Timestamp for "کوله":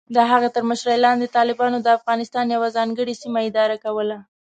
3.85-4.17